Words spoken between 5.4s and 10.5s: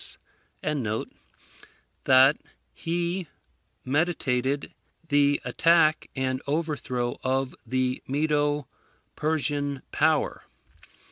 attack and overthrow of the Medo Persian power.